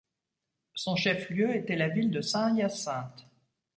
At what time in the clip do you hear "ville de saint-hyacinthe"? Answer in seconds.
1.87-3.27